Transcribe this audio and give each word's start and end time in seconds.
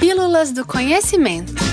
Pílulas 0.00 0.50
do 0.50 0.64
Conhecimento. 0.64 1.69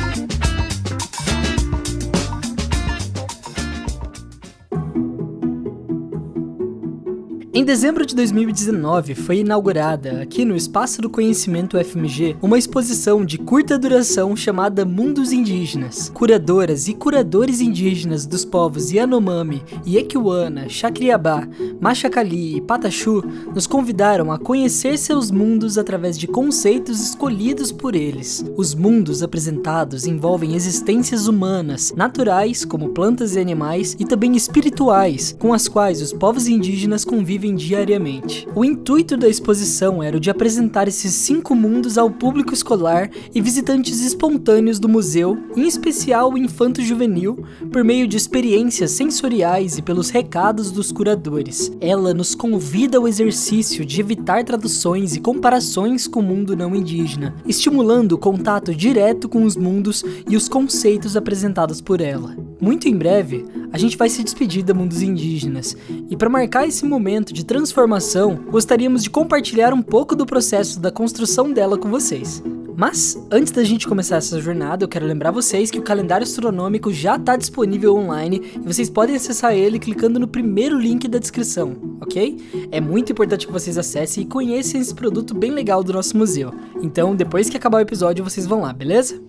Em 7.57 7.65
dezembro 7.65 8.05
de 8.05 8.13
2019, 8.15 9.15
foi 9.15 9.39
inaugurada, 9.39 10.21
aqui 10.21 10.45
no 10.45 10.55
Espaço 10.55 11.01
do 11.01 11.09
Conhecimento 11.09 11.83
FMG, 11.83 12.37
uma 12.39 12.55
exposição 12.55 13.25
de 13.25 13.39
curta 13.39 13.79
duração 13.79 14.35
chamada 14.35 14.85
Mundos 14.85 15.31
Indígenas. 15.31 16.07
Curadoras 16.13 16.87
e 16.87 16.93
curadores 16.93 17.59
indígenas 17.59 18.27
dos 18.27 18.45
povos 18.45 18.91
Yanomami, 18.91 19.63
Yekiwana, 19.87 20.69
Chacriabá, 20.69 21.47
Machacali 21.81 22.57
e 22.57 22.61
Pataxu 22.61 23.23
nos 23.51 23.65
convidaram 23.65 24.31
a 24.31 24.37
conhecer 24.37 24.95
seus 24.95 25.31
mundos 25.31 25.79
através 25.79 26.15
de 26.15 26.27
conceitos 26.27 27.01
escolhidos 27.01 27.71
por 27.71 27.95
eles. 27.95 28.45
Os 28.55 28.75
mundos 28.75 29.23
apresentados 29.23 30.05
envolvem 30.05 30.53
existências 30.53 31.27
humanas, 31.27 31.91
naturais, 31.97 32.63
como 32.63 32.89
plantas 32.89 33.35
e 33.35 33.39
animais, 33.39 33.97
e 33.99 34.05
também 34.05 34.35
espirituais, 34.35 35.35
com 35.39 35.51
as 35.51 35.67
quais 35.67 36.03
os 36.03 36.13
povos 36.13 36.47
indígenas 36.47 37.03
convivem 37.03 37.46
diariamente. 37.55 38.47
O 38.55 38.63
intuito 38.63 39.17
da 39.17 39.27
exposição 39.27 40.01
era 40.01 40.17
o 40.17 40.19
de 40.19 40.29
apresentar 40.29 40.87
esses 40.87 41.13
cinco 41.13 41.55
mundos 41.55 41.97
ao 41.97 42.09
público 42.09 42.53
escolar 42.53 43.09
e 43.33 43.41
visitantes 43.41 44.01
espontâneos 44.01 44.79
do 44.79 44.89
museu, 44.89 45.37
em 45.55 45.67
especial 45.67 46.33
o 46.33 46.37
infanto-juvenil, 46.37 47.45
por 47.71 47.83
meio 47.83 48.07
de 48.07 48.17
experiências 48.17 48.91
sensoriais 48.91 49.77
e 49.77 49.81
pelos 49.81 50.09
recados 50.09 50.71
dos 50.71 50.91
curadores. 50.91 51.71
Ela 51.79 52.13
nos 52.13 52.33
convida 52.33 52.97
ao 52.97 53.07
exercício 53.07 53.85
de 53.85 53.99
evitar 53.99 54.43
traduções 54.43 55.15
e 55.15 55.19
comparações 55.19 56.07
com 56.07 56.19
o 56.19 56.23
mundo 56.23 56.55
não 56.55 56.75
indígena, 56.75 57.35
estimulando 57.45 58.13
o 58.13 58.17
contato 58.17 58.73
direto 58.73 59.27
com 59.29 59.43
os 59.43 59.55
mundos 59.55 60.03
e 60.29 60.35
os 60.35 60.47
conceitos 60.47 61.15
apresentados 61.15 61.81
por 61.81 62.01
ela. 62.01 62.46
Muito 62.59 62.87
em 62.87 62.95
breve, 62.95 63.45
a 63.71 63.77
gente 63.77 63.97
vai 63.97 64.09
se 64.09 64.23
despedir 64.23 64.63
da 64.63 64.73
Mundos 64.73 65.01
Indígenas, 65.01 65.77
e 66.09 66.17
para 66.17 66.29
marcar 66.29 66.67
esse 66.67 66.83
momento 66.85 67.31
de 67.31 67.45
transformação, 67.45 68.35
gostaríamos 68.49 69.03
de 69.03 69.09
compartilhar 69.09 69.73
um 69.73 69.81
pouco 69.81 70.15
do 70.15 70.25
processo 70.25 70.79
da 70.79 70.91
construção 70.91 71.53
dela 71.53 71.77
com 71.77 71.89
vocês. 71.89 72.41
Mas, 72.75 73.17
antes 73.31 73.51
da 73.51 73.63
gente 73.63 73.87
começar 73.87 74.17
essa 74.17 74.39
jornada, 74.39 74.83
eu 74.83 74.87
quero 74.87 75.05
lembrar 75.05 75.31
vocês 75.31 75.71
que 75.71 75.79
o 75.79 75.83
calendário 75.83 76.23
astronômico 76.23 76.93
já 76.93 77.15
está 77.15 77.35
disponível 77.35 77.95
online 77.95 78.41
e 78.55 78.59
vocês 78.59 78.87
podem 78.87 79.15
acessar 79.15 79.55
ele 79.55 79.79
clicando 79.79 80.19
no 80.19 80.27
primeiro 80.27 80.79
link 80.79 81.07
da 81.07 81.17
descrição, 81.17 81.75
ok? 81.99 82.37
É 82.71 82.79
muito 82.79 83.11
importante 83.11 83.47
que 83.47 83.53
vocês 83.53 83.79
acessem 83.79 84.23
e 84.23 84.27
conheçam 84.27 84.79
esse 84.79 84.93
produto 84.93 85.33
bem 85.33 85.49
legal 85.49 85.83
do 85.83 85.91
nosso 85.91 86.15
museu. 86.15 86.53
Então, 86.79 87.15
depois 87.15 87.49
que 87.49 87.57
acabar 87.57 87.79
o 87.79 87.81
episódio, 87.81 88.23
vocês 88.23 88.45
vão 88.45 88.61
lá, 88.61 88.71
beleza? 88.73 89.19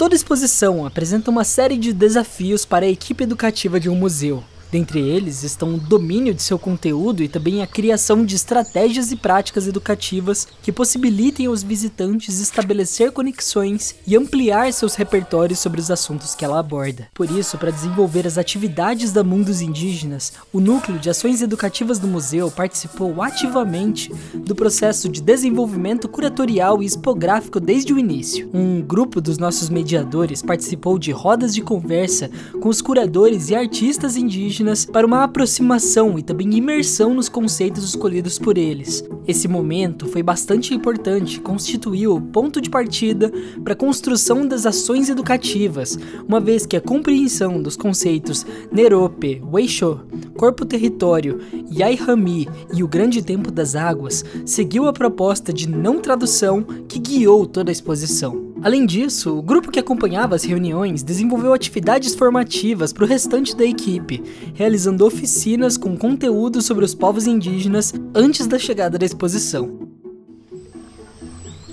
Toda 0.00 0.14
exposição 0.14 0.86
apresenta 0.86 1.30
uma 1.30 1.44
série 1.44 1.76
de 1.76 1.92
desafios 1.92 2.64
para 2.64 2.86
a 2.86 2.88
equipe 2.88 3.22
educativa 3.22 3.78
de 3.78 3.90
um 3.90 3.94
museu. 3.94 4.42
Dentre 4.70 5.00
eles 5.00 5.42
estão 5.42 5.74
o 5.74 5.78
domínio 5.78 6.32
de 6.32 6.42
seu 6.42 6.58
conteúdo 6.58 7.24
e 7.24 7.28
também 7.28 7.60
a 7.60 7.66
criação 7.66 8.24
de 8.24 8.36
estratégias 8.36 9.10
e 9.10 9.16
práticas 9.16 9.66
educativas 9.66 10.46
que 10.62 10.70
possibilitem 10.70 11.46
aos 11.46 11.62
visitantes 11.62 12.38
estabelecer 12.38 13.10
conexões 13.10 13.96
e 14.06 14.16
ampliar 14.16 14.72
seus 14.72 14.94
repertórios 14.94 15.58
sobre 15.58 15.80
os 15.80 15.90
assuntos 15.90 16.36
que 16.36 16.44
ela 16.44 16.60
aborda. 16.60 17.08
Por 17.14 17.28
isso, 17.30 17.58
para 17.58 17.72
desenvolver 17.72 18.26
as 18.26 18.38
atividades 18.38 19.12
da 19.12 19.24
Mundos 19.24 19.60
Indígenas, 19.60 20.34
o 20.52 20.60
Núcleo 20.60 21.00
de 21.00 21.10
Ações 21.10 21.42
Educativas 21.42 21.98
do 21.98 22.06
museu 22.06 22.48
participou 22.50 23.20
ativamente 23.22 24.12
do 24.34 24.54
processo 24.54 25.08
de 25.08 25.20
desenvolvimento 25.20 26.08
curatorial 26.08 26.80
e 26.80 26.86
expográfico 26.86 27.58
desde 27.58 27.92
o 27.92 27.98
início. 27.98 28.48
Um 28.54 28.80
grupo 28.80 29.20
dos 29.20 29.36
nossos 29.36 29.68
mediadores 29.68 30.42
participou 30.42 30.96
de 30.96 31.10
rodas 31.10 31.52
de 31.54 31.60
conversa 31.60 32.30
com 32.60 32.68
os 32.68 32.80
curadores 32.80 33.50
e 33.50 33.56
artistas 33.56 34.16
indígenas 34.16 34.59
indígenas 34.60 34.84
para 34.84 35.06
uma 35.06 35.24
aproximação 35.24 36.18
e 36.18 36.22
também 36.22 36.54
imersão 36.54 37.14
nos 37.14 37.28
conceitos 37.28 37.84
escolhidos 37.84 38.38
por 38.38 38.58
eles. 38.58 39.02
Esse 39.26 39.48
momento 39.48 40.06
foi 40.06 40.22
bastante 40.22 40.74
importante 40.74 41.36
e 41.36 41.40
constituiu 41.40 42.14
o 42.14 42.20
ponto 42.20 42.60
de 42.60 42.68
partida 42.68 43.32
para 43.64 43.72
a 43.72 43.76
construção 43.76 44.46
das 44.46 44.66
ações 44.66 45.08
educativas, 45.08 45.98
uma 46.28 46.40
vez 46.40 46.66
que 46.66 46.76
a 46.76 46.80
compreensão 46.80 47.62
dos 47.62 47.76
conceitos 47.76 48.44
Nerope, 48.70 49.42
Weisho, 49.50 50.00
Corpo-Território, 50.36 51.38
Yaihami 51.72 52.48
e 52.74 52.82
o 52.82 52.88
Grande 52.88 53.22
Tempo 53.22 53.50
das 53.50 53.74
Águas 53.74 54.24
seguiu 54.44 54.86
a 54.86 54.92
proposta 54.92 55.52
de 55.52 55.68
não 55.68 56.00
tradução 56.00 56.62
que 56.62 56.98
guiou 56.98 57.46
toda 57.46 57.70
a 57.70 57.72
exposição. 57.72 58.49
Além 58.62 58.84
disso, 58.84 59.38
o 59.38 59.42
grupo 59.42 59.70
que 59.70 59.78
acompanhava 59.78 60.34
as 60.34 60.44
reuniões 60.44 61.02
desenvolveu 61.02 61.54
atividades 61.54 62.14
formativas 62.14 62.92
para 62.92 63.04
o 63.04 63.06
restante 63.06 63.56
da 63.56 63.64
equipe, 63.64 64.22
realizando 64.54 65.06
oficinas 65.06 65.78
com 65.78 65.96
conteúdo 65.96 66.60
sobre 66.60 66.84
os 66.84 66.94
povos 66.94 67.26
indígenas 67.26 67.94
antes 68.14 68.46
da 68.46 68.58
chegada 68.58 68.98
da 68.98 69.06
exposição. 69.06 69.88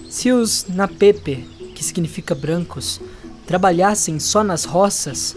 Se 0.09 0.31
os 0.31 0.65
Napepe, 0.69 1.45
que 1.75 1.83
significa 1.83 2.33
brancos, 2.33 3.01
trabalhassem 3.45 4.17
só 4.17 4.41
nas 4.41 4.63
roças, 4.63 5.35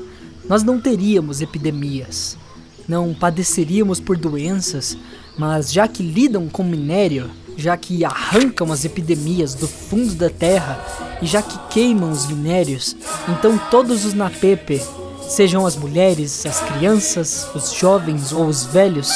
nós 0.48 0.62
não 0.62 0.80
teríamos 0.80 1.40
epidemias, 1.40 2.38
não 2.86 3.12
padeceríamos 3.12 3.98
por 3.98 4.16
doenças, 4.16 4.96
mas 5.36 5.72
já 5.72 5.88
que 5.88 6.04
lidam 6.04 6.48
com 6.48 6.62
minério, 6.62 7.28
já 7.56 7.76
que 7.76 8.04
arrancam 8.04 8.70
as 8.70 8.84
epidemias 8.84 9.54
do 9.56 9.66
fundo 9.66 10.14
da 10.14 10.30
terra 10.30 11.09
e 11.22 11.26
já 11.26 11.42
que 11.42 11.58
queimam 11.68 12.10
os 12.10 12.26
minérios, 12.26 12.96
então 13.28 13.58
todos 13.70 14.04
os 14.04 14.14
Napepe, 14.14 14.82
sejam 15.28 15.66
as 15.66 15.76
mulheres, 15.76 16.44
as 16.46 16.60
crianças, 16.60 17.48
os 17.54 17.72
jovens 17.72 18.32
ou 18.32 18.46
os 18.46 18.64
velhos, 18.64 19.10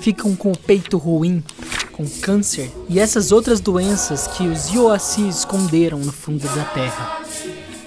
ficam 0.00 0.36
com 0.36 0.52
o 0.52 0.58
peito 0.58 0.96
ruim, 0.96 1.42
com 1.92 2.08
câncer 2.20 2.70
e 2.88 3.00
essas 3.00 3.32
outras 3.32 3.60
doenças 3.60 4.26
que 4.28 4.46
os 4.46 4.68
Yoassi 4.68 5.28
esconderam 5.28 5.98
no 5.98 6.12
fundo 6.12 6.46
da 6.54 6.64
terra. 6.64 7.27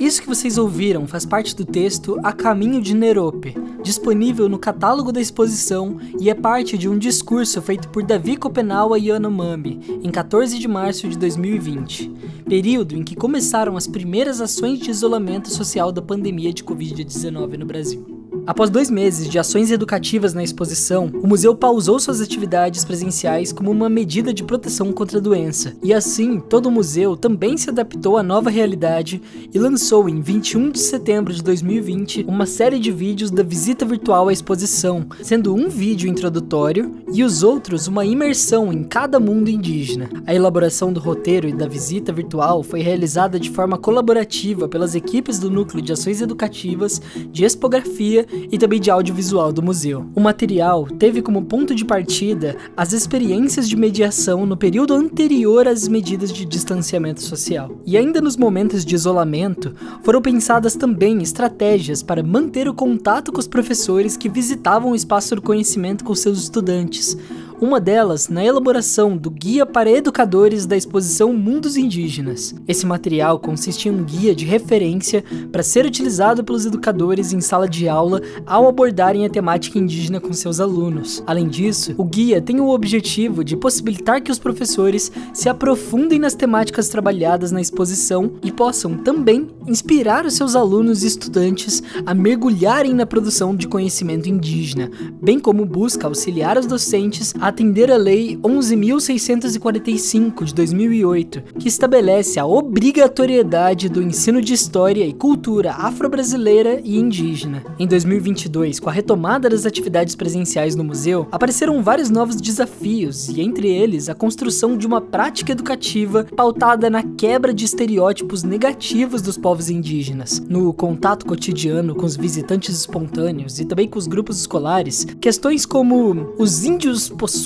Isso 0.02 0.20
que 0.20 0.28
vocês 0.28 0.58
ouviram 0.58 1.06
faz 1.06 1.28
parte 1.28 1.56
do 1.56 1.64
texto 1.64 2.20
A 2.24 2.34
Caminho 2.34 2.82
de 2.82 2.96
Nerope, 2.96 3.56
disponível 3.84 4.50
no 4.50 4.58
catálogo 4.58 5.12
da 5.12 5.22
exposição 5.22 6.00
e 6.20 6.28
é 6.28 6.34
parte 6.34 6.76
de 6.76 6.90
um 6.90 6.98
discurso 6.98 7.62
feito 7.62 7.88
por 7.90 8.02
Davi 8.02 8.36
Kopenawa 8.36 8.98
Yanomami 8.98 10.02
em 10.04 10.10
14 10.10 10.58
de 10.58 10.68
março 10.68 11.08
de 11.08 11.16
2020, 11.20 12.12
período 12.50 12.96
em 12.96 13.04
que 13.04 13.16
começaram 13.16 13.78
as 13.78 13.86
primeiras 13.86 14.42
ações 14.42 14.80
de 14.80 14.90
isolamento 14.90 15.52
social 15.52 15.92
da 15.92 16.02
pandemia 16.02 16.52
de 16.52 16.64
Covid-19 16.64 17.60
no 17.60 17.66
Brasil. 17.68 18.21
Após 18.46 18.72
dois 18.72 18.90
meses 18.90 19.30
de 19.30 19.38
ações 19.38 19.70
educativas 19.72 20.34
na 20.34 20.44
exposição, 20.44 21.12
o 21.14 21.28
museu 21.28 21.56
pausou 21.56 22.00
suas 22.00 22.20
atividades 22.20 22.84
presenciais 22.84 23.54
como 23.54 23.70
uma 23.70 23.88
medida 23.88 24.34
de 24.34 24.44
proteção 24.44 24.92
contra 24.92 25.20
a 25.20 25.22
doença. 25.22 25.76
E 25.84 25.94
assim, 25.94 26.40
todo 26.40 26.66
o 26.66 26.72
museu 26.72 27.16
também 27.16 27.56
se 27.56 27.70
adaptou 27.70 28.18
à 28.18 28.24
nova 28.24 28.50
realidade 28.50 29.22
e 29.54 29.60
lançou 29.60 30.10
em 30.10 30.22
21 30.22 30.72
de 30.72 30.80
setembro 30.80 31.32
de 31.32 31.44
2020 31.44 32.26
uma 32.28 32.48
série 32.48 32.80
de 32.80 32.92
vídeos 32.92 33.30
da 33.30 33.44
visita 33.44 33.86
virtual 33.86 34.28
à 34.28 34.34
exposição, 34.34 35.06
sendo 35.22 35.54
um 35.54 35.70
vídeo 35.70 36.10
introdutório 36.10 36.92
e 37.14 37.24
os 37.24 37.44
outros 37.44 37.88
uma 37.88 38.06
imersão 38.06 38.74
em 38.74 38.84
cada 38.84 39.20
mundo 39.20 39.50
indígena. 39.50 40.10
A 40.26 40.34
elaboração 40.34 40.92
do 40.92 41.00
roteiro 41.00 41.48
e 41.48 41.54
da 41.54 41.68
visita 41.68 42.12
virtual 42.12 42.64
foi 42.64 42.82
realizada 42.82 43.40
de 43.40 43.52
forma 43.52 43.78
colaborativa 43.78 44.68
pelas 44.68 44.96
equipes 44.96 45.38
do 45.38 45.50
Núcleo 45.50 45.82
de 45.82 45.94
Ações 45.94 46.22
Educativas, 46.22 47.00
de 47.32 47.44
Expografia 47.44 48.26
e 48.52 48.58
também 48.58 48.80
de 48.80 48.90
audiovisual 48.90 49.52
do 49.52 49.62
museu. 49.62 50.06
O 50.16 50.20
material 50.20 50.86
teve 50.86 51.22
como 51.22 51.46
ponto 51.46 51.74
de 51.76 51.86
partida 51.86 52.56
as 52.76 52.94
experiências 52.94 53.68
de 53.68 53.76
mediação 53.76 54.46
no 54.46 54.58
período 54.58 54.94
anterior 54.94 55.68
às 55.68 55.88
medidas 55.88 56.32
de 56.32 56.46
distanciamento 56.46 57.22
social. 57.22 57.80
E 57.86 57.98
ainda 57.98 58.22
nos 58.22 58.38
momentos 58.38 58.86
de 58.86 58.96
isolamento, 58.96 59.74
foram 60.04 60.22
pensadas 60.22 60.76
também 60.76 61.22
estratégias 61.22 62.04
para 62.04 62.24
manter 62.24 62.68
o 62.68 62.74
contato 62.74 63.32
com 63.32 63.40
os 63.40 63.48
professores 63.48 64.18
que 64.18 64.30
visitavam 64.30 64.92
o 64.92 64.96
espaço 64.96 65.36
do 65.36 65.42
conhecimento 65.42 66.04
com 66.04 66.16
seus 66.16 66.40
estudantes, 66.40 67.18
uma 67.62 67.80
delas 67.80 68.28
na 68.28 68.44
elaboração 68.44 69.16
do 69.16 69.30
Guia 69.30 69.68
para 69.68 69.92
Educadores 69.92 70.66
da 70.66 70.76
exposição 70.76 71.32
Mundos 71.32 71.78
Indígenas. 71.78 72.56
Esse 72.68 72.88
material 72.88 73.38
consiste 73.38 73.88
em 73.88 73.92
um 73.92 74.04
guia 74.04 74.34
de 74.34 74.46
referência 74.46 75.24
para 75.52 75.62
ser 75.62 75.86
utilizado 75.86 76.44
pelos 76.44 76.66
educadores 76.66 77.32
em 77.34 77.40
sala 77.40 77.70
de 77.70 77.88
aula 77.88 78.20
ao 78.48 78.68
abordarem 78.68 79.28
a 79.28 79.30
temática 79.30 79.78
indígena 79.78 80.20
com 80.20 80.34
seus 80.34 80.60
alunos. 80.60 81.22
Além 81.28 81.48
disso, 81.48 81.94
o 82.00 82.04
guia 82.04 82.42
tem 82.42 82.60
o 82.60 82.70
objetivo 82.70 83.44
de 83.44 83.56
possibilitar 83.56 84.24
que 84.24 84.32
os 84.32 84.40
professores 84.40 85.12
se 85.32 85.48
aprofundem 85.48 86.18
nas 86.18 86.34
temáticas 86.34 86.90
trabalhadas 86.90 87.52
na 87.52 87.62
exposição 87.62 88.32
e 88.42 88.52
possam 88.52 88.98
também 88.98 89.48
inspirar 89.68 90.26
os 90.26 90.34
seus 90.34 90.56
alunos 90.56 91.04
e 91.04 91.08
estudantes 91.08 91.84
a 92.08 92.14
mergulharem 92.16 92.96
na 92.96 93.06
produção 93.06 93.56
de 93.56 93.68
conhecimento 93.68 94.28
indígena, 94.28 94.90
bem 95.22 95.40
como 95.40 95.64
busca 95.64 96.08
auxiliar 96.08 96.58
os 96.58 96.66
docentes 96.66 97.36
a 97.40 97.51
atender 97.52 97.92
a 97.92 97.98
Lei 97.98 98.38
11.645 98.38 100.46
de 100.46 100.56
2008, 100.56 101.44
que 101.60 101.68
estabelece 101.68 102.40
a 102.40 102.46
obrigatoriedade 102.46 103.90
do 103.90 104.02
ensino 104.02 104.42
de 104.42 104.54
história 104.54 105.06
e 105.06 105.12
cultura 105.14 105.74
afro-brasileira 105.74 106.80
e 106.84 106.98
indígena. 106.98 107.64
Em 107.78 107.86
2022, 107.86 108.80
com 108.80 108.90
a 108.90 108.94
retomada 108.94 109.50
das 109.50 109.66
atividades 109.66 110.16
presenciais 110.16 110.76
no 110.76 110.84
museu, 110.84 111.28
apareceram 111.32 111.84
vários 111.84 112.10
novos 112.10 112.38
desafios 112.38 113.28
e, 113.28 113.42
entre 113.42 113.68
eles, 113.68 114.08
a 114.08 114.16
construção 114.16 114.78
de 114.78 114.88
uma 114.88 115.02
prática 115.02 115.52
educativa 115.52 116.26
pautada 116.36 116.90
na 116.90 117.04
quebra 117.04 117.54
de 117.54 117.66
estereótipos 117.66 118.44
negativos 118.44 119.22
dos 119.22 119.38
povos 119.38 119.70
indígenas, 119.70 120.42
no 120.48 120.74
contato 120.74 121.26
cotidiano 121.26 121.94
com 121.96 122.06
os 122.06 122.16
visitantes 122.16 122.74
espontâneos 122.76 123.60
e 123.60 123.66
também 123.66 123.90
com 123.90 124.00
os 124.00 124.08
grupos 124.08 124.40
escolares, 124.40 125.06
questões 125.20 125.66
como 125.66 126.34
os 126.38 126.64
índios 126.64 127.10
possuem 127.10 127.41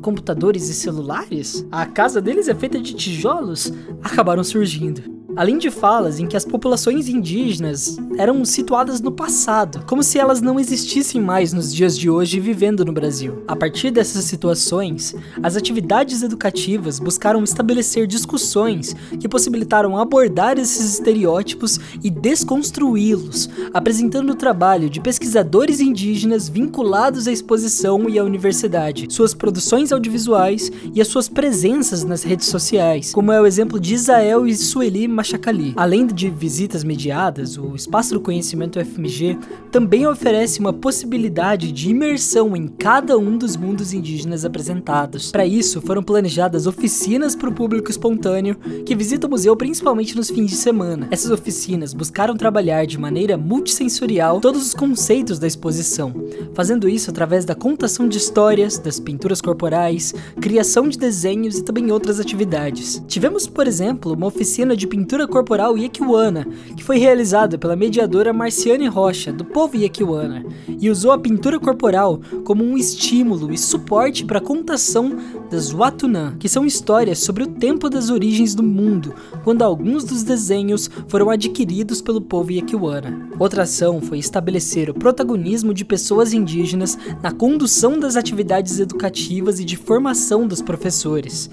computadores 0.00 0.68
e 0.68 0.74
celulares? 0.74 1.66
A 1.70 1.86
casa 1.86 2.20
deles 2.20 2.48
é 2.48 2.54
feita 2.54 2.80
de 2.80 2.94
tijolos? 2.94 3.72
Acabaram 4.02 4.44
surgindo 4.44 5.19
além 5.40 5.56
de 5.56 5.70
falas 5.70 6.20
em 6.20 6.26
que 6.26 6.36
as 6.36 6.44
populações 6.44 7.08
indígenas 7.08 7.96
eram 8.18 8.44
situadas 8.44 9.00
no 9.00 9.10
passado, 9.10 9.82
como 9.86 10.02
se 10.02 10.18
elas 10.18 10.42
não 10.42 10.60
existissem 10.60 11.18
mais 11.18 11.54
nos 11.54 11.74
dias 11.74 11.96
de 11.96 12.10
hoje 12.10 12.38
vivendo 12.38 12.84
no 12.84 12.92
Brasil. 12.92 13.42
A 13.48 13.56
partir 13.56 13.90
dessas 13.90 14.26
situações, 14.26 15.14
as 15.42 15.56
atividades 15.56 16.22
educativas 16.22 16.98
buscaram 16.98 17.42
estabelecer 17.42 18.06
discussões 18.06 18.94
que 19.18 19.26
possibilitaram 19.26 19.96
abordar 19.96 20.58
esses 20.58 20.92
estereótipos 20.92 21.80
e 22.04 22.10
desconstruí-los, 22.10 23.48
apresentando 23.72 24.32
o 24.32 24.36
trabalho 24.36 24.90
de 24.90 25.00
pesquisadores 25.00 25.80
indígenas 25.80 26.50
vinculados 26.50 27.26
à 27.26 27.32
exposição 27.32 28.10
e 28.10 28.18
à 28.18 28.24
universidade, 28.24 29.06
suas 29.08 29.32
produções 29.32 29.90
audiovisuais 29.90 30.70
e 30.94 31.00
as 31.00 31.08
suas 31.08 31.30
presenças 31.30 32.04
nas 32.04 32.22
redes 32.22 32.48
sociais, 32.48 33.14
como 33.14 33.32
é 33.32 33.40
o 33.40 33.46
exemplo 33.46 33.80
de 33.80 33.94
Isael 33.94 34.46
e 34.46 34.54
Sueli 34.54 35.08
Machacali. 35.30 35.72
Além 35.76 36.06
de 36.06 36.28
visitas 36.28 36.82
mediadas, 36.82 37.56
o 37.56 37.76
Espaço 37.76 38.14
do 38.14 38.20
Conhecimento 38.20 38.84
FMG 38.84 39.38
também 39.70 40.06
oferece 40.06 40.58
uma 40.58 40.72
possibilidade 40.72 41.70
de 41.70 41.90
imersão 41.90 42.56
em 42.56 42.66
cada 42.66 43.16
um 43.16 43.38
dos 43.38 43.56
mundos 43.56 43.92
indígenas 43.92 44.44
apresentados. 44.44 45.30
Para 45.30 45.46
isso, 45.46 45.80
foram 45.80 46.02
planejadas 46.02 46.66
oficinas 46.66 47.36
para 47.36 47.48
o 47.48 47.52
público 47.52 47.90
espontâneo 47.90 48.56
que 48.84 48.96
visita 48.96 49.26
o 49.26 49.30
museu 49.30 49.56
principalmente 49.56 50.16
nos 50.16 50.30
fins 50.30 50.50
de 50.50 50.56
semana. 50.56 51.06
Essas 51.10 51.30
oficinas 51.30 51.94
buscaram 51.94 52.36
trabalhar 52.36 52.84
de 52.86 52.98
maneira 52.98 53.36
multissensorial 53.36 54.40
todos 54.40 54.66
os 54.66 54.74
conceitos 54.74 55.38
da 55.38 55.46
exposição, 55.46 56.12
fazendo 56.54 56.88
isso 56.88 57.10
através 57.10 57.44
da 57.44 57.54
contação 57.54 58.08
de 58.08 58.18
histórias, 58.18 58.78
das 58.78 58.98
pinturas 58.98 59.40
corporais, 59.40 60.12
criação 60.40 60.88
de 60.88 60.98
desenhos 60.98 61.58
e 61.58 61.64
também 61.64 61.92
outras 61.92 62.18
atividades. 62.18 63.02
Tivemos, 63.06 63.46
por 63.46 63.66
exemplo, 63.66 64.14
uma 64.14 64.26
oficina 64.26 64.76
de 64.76 64.86
pintura 64.86 65.09
pintura 65.10 65.26
corporal 65.26 65.76
Yekiwana, 65.76 66.46
que 66.76 66.84
foi 66.84 66.96
realizada 66.96 67.58
pela 67.58 67.74
mediadora 67.74 68.32
Marciane 68.32 68.86
Rocha, 68.86 69.32
do 69.32 69.44
povo 69.44 69.76
Yekiwana, 69.76 70.44
e 70.68 70.88
usou 70.88 71.10
a 71.10 71.18
pintura 71.18 71.58
corporal 71.58 72.20
como 72.44 72.62
um 72.62 72.78
estímulo 72.78 73.52
e 73.52 73.58
suporte 73.58 74.24
para 74.24 74.38
a 74.38 74.40
contação 74.40 75.16
das 75.50 75.72
Watunan, 75.72 76.36
que 76.38 76.48
são 76.48 76.64
histórias 76.64 77.18
sobre 77.18 77.42
o 77.42 77.48
tempo 77.48 77.90
das 77.90 78.08
origens 78.08 78.54
do 78.54 78.62
mundo, 78.62 79.12
quando 79.42 79.62
alguns 79.62 80.04
dos 80.04 80.22
desenhos 80.22 80.88
foram 81.08 81.28
adquiridos 81.28 82.00
pelo 82.00 82.20
povo 82.20 82.52
Yekiwana. 82.52 83.30
Outra 83.36 83.64
ação 83.64 84.00
foi 84.00 84.18
estabelecer 84.20 84.88
o 84.90 84.94
protagonismo 84.94 85.74
de 85.74 85.84
pessoas 85.84 86.32
indígenas 86.32 86.96
na 87.20 87.32
condução 87.32 87.98
das 87.98 88.14
atividades 88.14 88.78
educativas 88.78 89.58
e 89.58 89.64
de 89.64 89.76
formação 89.76 90.46
dos 90.46 90.62
professores. 90.62 91.50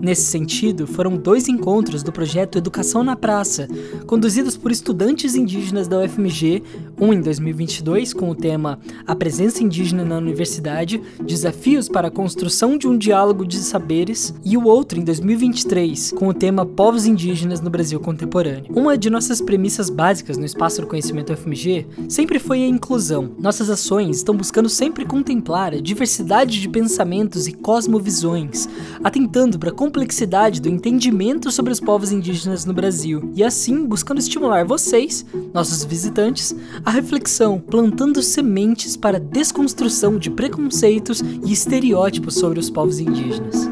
Nesse 0.00 0.22
sentido, 0.22 0.86
foram 0.86 1.16
dois 1.16 1.48
encontros 1.48 2.02
do 2.02 2.12
projeto 2.12 2.58
Educação 2.58 3.02
na 3.02 3.16
Praça, 3.16 3.66
conduzidos 4.06 4.56
por 4.56 4.70
estudantes 4.70 5.34
indígenas 5.34 5.88
da 5.88 5.98
UFMG, 5.98 6.62
um 7.00 7.12
em 7.12 7.20
2022 7.20 8.12
com 8.12 8.30
o 8.30 8.34
tema 8.34 8.78
A 9.06 9.14
Presença 9.14 9.62
Indígena 9.62 10.04
na 10.04 10.18
Universidade: 10.18 11.02
Desafios 11.24 11.88
para 11.88 12.08
a 12.08 12.10
Construção 12.10 12.76
de 12.76 12.86
um 12.86 12.96
Diálogo 12.96 13.46
de 13.46 13.56
Saberes, 13.58 14.34
e 14.44 14.56
o 14.56 14.64
outro 14.64 14.98
em 14.98 15.04
2023 15.04 16.12
com 16.12 16.28
o 16.28 16.34
tema 16.34 16.64
Povos 16.64 17.06
Indígenas 17.06 17.60
no 17.60 17.70
Brasil 17.70 17.98
Contemporâneo. 18.00 18.72
Uma 18.74 18.96
de 18.96 19.10
nossas 19.10 19.40
premissas 19.40 19.90
básicas 19.90 20.36
no 20.36 20.44
Espaço 20.44 20.80
do 20.80 20.86
Conhecimento 20.86 21.32
UFMG 21.32 21.86
sempre 22.08 22.38
foi 22.38 22.62
a 22.62 22.68
inclusão. 22.68 23.30
Nossas 23.38 23.70
ações 23.70 24.18
estão 24.18 24.36
buscando 24.36 24.68
sempre 24.68 25.04
contemplar 25.04 25.74
a 25.74 25.80
diversidade 25.80 26.60
de 26.60 26.68
pensamentos 26.68 27.46
e 27.46 27.52
cosmovisões, 27.52 28.68
atentando 29.02 29.58
para 29.58 29.72
complexidade 29.86 30.60
do 30.60 30.68
entendimento 30.68 31.48
sobre 31.52 31.72
os 31.72 31.78
povos 31.78 32.10
indígenas 32.10 32.64
no 32.64 32.74
Brasil, 32.74 33.30
e 33.36 33.44
assim 33.44 33.86
buscando 33.86 34.18
estimular 34.18 34.64
vocês, 34.64 35.24
nossos 35.54 35.84
visitantes, 35.84 36.52
a 36.84 36.90
reflexão, 36.90 37.60
plantando 37.60 38.20
sementes 38.20 38.96
para 38.96 39.18
a 39.18 39.20
desconstrução 39.20 40.18
de 40.18 40.28
preconceitos 40.28 41.20
e 41.20 41.52
estereótipos 41.52 42.34
sobre 42.34 42.58
os 42.58 42.68
povos 42.68 42.98
indígenas. 42.98 43.68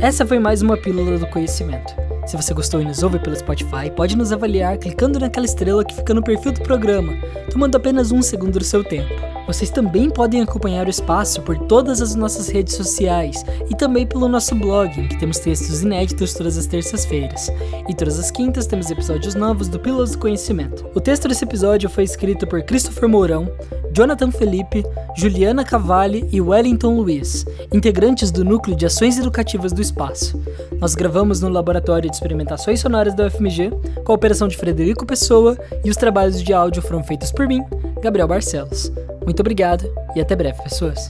Essa 0.00 0.26
foi 0.26 0.40
mais 0.40 0.62
uma 0.62 0.76
pílula 0.76 1.16
do 1.16 1.28
conhecimento. 1.28 1.94
Se 2.26 2.36
você 2.36 2.52
gostou 2.52 2.80
e 2.80 2.84
nos 2.84 3.04
ouve 3.04 3.20
pelo 3.20 3.36
Spotify, 3.36 3.88
pode 3.94 4.16
nos 4.16 4.32
avaliar 4.32 4.78
clicando 4.78 5.20
naquela 5.20 5.46
estrela 5.46 5.84
que 5.84 5.94
fica 5.94 6.12
no 6.12 6.24
perfil 6.24 6.50
do 6.50 6.60
programa, 6.60 7.12
tomando 7.52 7.76
apenas 7.76 8.10
um 8.10 8.20
segundo 8.20 8.58
do 8.58 8.64
seu 8.64 8.82
tempo. 8.82 9.27
Vocês 9.48 9.70
também 9.70 10.10
podem 10.10 10.42
acompanhar 10.42 10.86
o 10.86 10.90
espaço 10.90 11.40
por 11.40 11.56
todas 11.56 12.02
as 12.02 12.14
nossas 12.14 12.48
redes 12.48 12.74
sociais 12.74 13.42
e 13.70 13.74
também 13.74 14.06
pelo 14.06 14.28
nosso 14.28 14.54
blog, 14.54 15.00
em 15.00 15.08
que 15.08 15.18
temos 15.18 15.38
textos 15.38 15.82
inéditos 15.82 16.34
todas 16.34 16.58
as 16.58 16.66
terças-feiras. 16.66 17.50
E 17.88 17.94
todas 17.94 18.18
as 18.18 18.30
quintas 18.30 18.66
temos 18.66 18.90
episódios 18.90 19.34
novos 19.34 19.66
do 19.66 19.80
Pílulas 19.80 20.10
do 20.10 20.18
Conhecimento. 20.18 20.84
O 20.94 21.00
texto 21.00 21.28
desse 21.28 21.44
episódio 21.44 21.88
foi 21.88 22.04
escrito 22.04 22.46
por 22.46 22.62
Christopher 22.62 23.08
Mourão, 23.08 23.50
Jonathan 23.90 24.30
Felipe, 24.30 24.84
Juliana 25.16 25.64
Cavalli 25.64 26.28
e 26.30 26.42
Wellington 26.42 26.94
Luiz, 26.94 27.46
integrantes 27.72 28.30
do 28.30 28.44
Núcleo 28.44 28.76
de 28.76 28.84
Ações 28.84 29.18
Educativas 29.18 29.72
do 29.72 29.80
Espaço. 29.80 30.38
Nós 30.78 30.94
gravamos 30.94 31.40
no 31.40 31.48
Laboratório 31.48 32.10
de 32.10 32.14
Experimentações 32.14 32.80
Sonoras 32.80 33.14
da 33.14 33.26
UFMG, 33.26 33.70
com 34.04 34.12
a 34.12 34.14
operação 34.14 34.46
de 34.46 34.58
Frederico 34.58 35.06
Pessoa, 35.06 35.56
e 35.82 35.88
os 35.88 35.96
trabalhos 35.96 36.42
de 36.42 36.52
áudio 36.52 36.82
foram 36.82 37.02
feitos 37.02 37.32
por 37.32 37.48
mim, 37.48 37.64
Gabriel 38.02 38.28
Barcelos. 38.28 38.92
Muito 39.28 39.40
obrigado 39.40 39.84
e 40.16 40.22
até 40.22 40.34
breve, 40.34 40.62
pessoas. 40.62 41.06